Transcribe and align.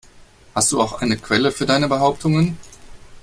Hast 0.55 0.71
du 0.71 0.81
auch 0.81 0.99
eine 1.03 1.15
Quelle 1.15 1.51
für 1.51 1.67
deine 1.67 1.87
Behauptungen? 1.87 2.57